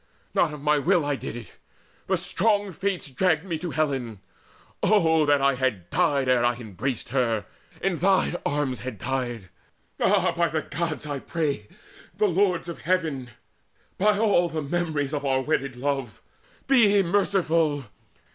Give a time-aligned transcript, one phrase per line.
[0.33, 1.51] Not of my will I did it:
[2.07, 4.19] the strong Fates Dragged me to Helen
[4.81, 7.45] oh that I had died Ere I embraced her
[7.83, 9.49] in thine arms had died!
[9.99, 11.67] All, by the Gods I pray,
[12.17, 13.29] the Lords of Heaven,
[13.99, 16.23] By all the memories of our wedded love,
[16.65, 17.85] Be merciful!